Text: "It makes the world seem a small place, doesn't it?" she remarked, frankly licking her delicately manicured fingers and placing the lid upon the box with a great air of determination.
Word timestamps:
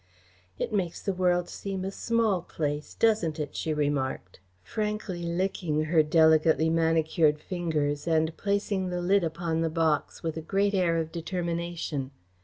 "It 0.57 0.73
makes 0.73 0.99
the 0.99 1.13
world 1.13 1.47
seem 1.47 1.85
a 1.85 1.91
small 1.91 2.41
place, 2.41 2.95
doesn't 2.95 3.39
it?" 3.39 3.55
she 3.55 3.71
remarked, 3.71 4.39
frankly 4.63 5.21
licking 5.21 5.83
her 5.83 6.01
delicately 6.01 6.71
manicured 6.71 7.39
fingers 7.39 8.07
and 8.07 8.35
placing 8.35 8.89
the 8.89 8.99
lid 8.99 9.23
upon 9.23 9.61
the 9.61 9.69
box 9.69 10.23
with 10.23 10.37
a 10.37 10.41
great 10.41 10.73
air 10.73 10.97
of 10.97 11.11
determination. 11.11 12.09